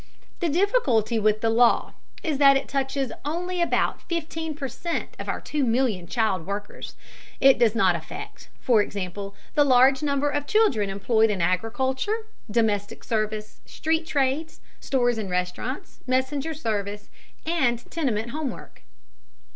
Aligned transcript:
The 0.39 0.49
difficulty 0.49 1.19
with 1.19 1.41
the 1.41 1.51
law 1.51 1.93
is 2.23 2.39
that 2.39 2.57
it 2.57 2.67
touches 2.67 3.11
only 3.23 3.61
about 3.61 4.01
fifteen 4.01 4.55
per 4.55 4.67
cent 4.67 5.15
of 5.19 5.29
our 5.29 5.39
two 5.39 5.63
million 5.63 6.07
child 6.07 6.43
workers. 6.47 6.95
It 7.39 7.59
does 7.59 7.75
not 7.75 7.95
affect, 7.95 8.49
for 8.59 8.81
example, 8.81 9.35
the 9.53 9.63
large 9.63 10.01
number 10.01 10.31
of 10.31 10.47
children 10.47 10.89
employed 10.89 11.29
in 11.29 11.39
agriculture, 11.39 12.25
domestic 12.49 13.03
service, 13.03 13.61
street 13.67 14.07
trades, 14.07 14.59
stores 14.79 15.19
and 15.19 15.29
restaurants, 15.29 15.99
messenger 16.07 16.55
service, 16.55 17.11
and 17.45 17.85
tenement 17.91 18.31
homework. 18.31 18.81